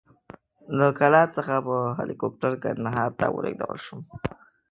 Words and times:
له 0.77 0.85
کلات 0.99 1.29
څخه 1.37 1.53
په 1.67 1.75
هلیکوپټر 1.99 2.51
کندهار 2.63 3.09
ته 3.19 3.25
ولېږدول 3.29 3.79
شوم. 3.85 4.01